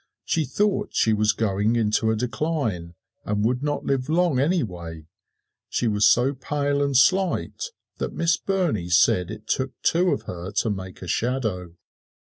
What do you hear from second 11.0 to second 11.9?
a shadow.